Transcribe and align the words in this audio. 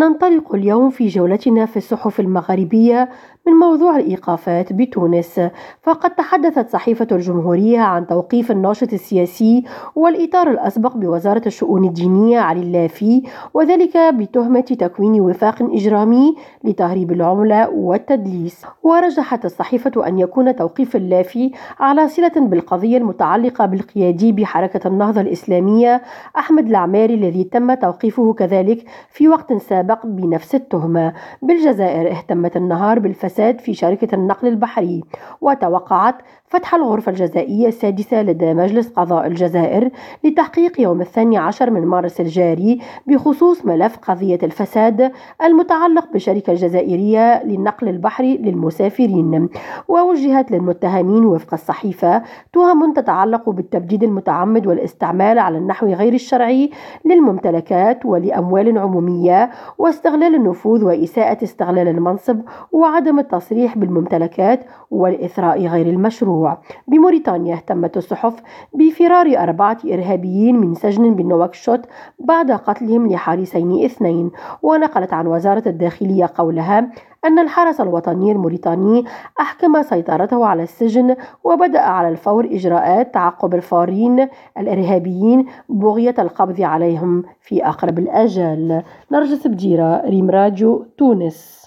ننطلق 0.00 0.54
اليوم 0.54 0.90
في 0.90 1.06
جولتنا 1.08 1.66
في 1.66 1.76
الصحف 1.76 2.20
المغربية 2.20 3.08
من 3.46 3.52
موضوع 3.52 3.96
الإيقافات 3.96 4.72
بتونس. 4.72 5.40
فقد 5.82 6.14
تحدثت 6.14 6.68
صحيفة 6.68 7.06
الجمهورية 7.12 7.78
عن 7.80 8.06
توقيف 8.06 8.50
الناشط 8.50 8.92
السياسي 8.92 9.64
والإطار 9.96 10.50
الأسبق 10.50 10.96
بوزارة 10.96 11.42
الشؤون 11.46 11.84
الدينية 11.84 12.38
علي 12.38 12.60
اللافي 12.60 13.22
وذلك 13.54 13.96
بتهمة 13.96 14.60
تكوين 14.60 15.20
وفاق 15.20 15.56
إجرامي 15.62 16.36
لتهريب 16.64 17.12
العملة 17.12 17.70
والتدليس. 17.70 18.66
ورجحت 18.82 19.44
الصحيفة 19.44 20.06
أن 20.08 20.18
يكون 20.18 20.56
توقيف 20.56 20.96
اللافي 20.96 21.50
على 21.80 22.08
صلة 22.08 22.32
بالقضية 22.36 22.96
المتعلقة 22.98 23.66
بالقيادي 23.66 24.32
بحركة 24.32 24.88
النهضة 24.88 25.20
الإسلامية 25.20 26.02
أحمد 26.38 26.66
العماري 26.68 27.14
الذي 27.14 27.44
تم 27.44 27.74
توقيفه 27.74 28.32
كذلك 28.32 28.84
في 29.10 29.28
وقت 29.28 29.52
سابق 29.52 29.89
بنفس 29.98 30.54
التهمة. 30.54 31.12
بالجزائر 31.42 32.10
اهتمت 32.10 32.56
النهار 32.56 32.98
بالفساد 32.98 33.60
في 33.60 33.74
شركة 33.74 34.14
النقل 34.14 34.48
البحري 34.48 35.02
وتوقعت 35.40 36.14
فتح 36.46 36.74
الغرفة 36.74 37.10
الجزائية 37.10 37.68
السادسة 37.68 38.22
لدى 38.22 38.54
مجلس 38.54 38.88
قضاء 38.88 39.26
الجزائر 39.26 39.90
لتحقيق 40.24 40.80
يوم 40.80 41.00
الثاني 41.00 41.38
عشر 41.38 41.70
من 41.70 41.86
مارس 41.86 42.20
الجاري 42.20 42.80
بخصوص 43.06 43.66
ملف 43.66 43.96
قضية 43.96 44.38
الفساد 44.42 45.12
المتعلق 45.44 46.12
بالشركة 46.12 46.50
الجزائرية 46.50 47.44
للنقل 47.44 47.88
البحري 47.88 48.36
للمسافرين. 48.36 49.48
ووجهت 49.88 50.50
للمتهمين 50.50 51.24
وفق 51.24 51.54
الصحيفة 51.54 52.22
تهم 52.52 52.92
تتعلق 52.92 53.50
بالتبديد 53.50 54.02
المتعمد 54.02 54.66
والاستعمال 54.66 55.38
على 55.38 55.58
النحو 55.58 55.86
غير 55.86 56.14
الشرعي 56.14 56.70
للممتلكات 57.04 58.06
ولأموال 58.06 58.78
عمومية 58.78 59.50
واستغلال 59.80 60.34
النفوذ 60.34 60.84
وإساءة 60.84 61.44
استغلال 61.44 61.88
المنصب 61.88 62.40
وعدم 62.72 63.18
التصريح 63.18 63.78
بالممتلكات 63.78 64.60
والإثراء 64.90 65.66
غير 65.66 65.86
المشروع. 65.86 66.58
بموريتانيا 66.88 67.54
اهتمت 67.54 67.96
الصحف 67.96 68.42
بفرار 68.74 69.26
أربعة 69.38 69.78
إرهابيين 69.84 70.60
من 70.60 70.74
سجن 70.74 71.14
بالنواكشوط 71.14 71.80
بعد 72.18 72.50
قتلهم 72.50 73.08
لحارسين 73.08 73.84
اثنين 73.84 74.30
ونقلت 74.62 75.12
عن 75.12 75.26
وزارة 75.26 75.62
الداخلية 75.66 76.30
قولها 76.34 76.90
أن 77.24 77.38
الحرس 77.38 77.80
الوطني 77.80 78.32
الموريتاني 78.32 79.04
أحكم 79.40 79.82
سيطرته 79.82 80.46
على 80.46 80.62
السجن 80.62 81.16
وبدأ 81.44 81.80
على 81.80 82.08
الفور 82.08 82.44
إجراءات 82.44 83.14
تعقب 83.14 83.54
الفارين 83.54 84.28
الإرهابيين 84.58 85.46
بغية 85.68 86.14
القبض 86.18 86.60
عليهم 86.60 87.24
في 87.40 87.66
أقرب 87.66 87.98
الأجال 87.98 88.82
نرجس 89.12 89.46
بجيرة 89.46 90.02
ريم 90.06 90.30
راديو 90.30 90.86
تونس. 90.98 91.59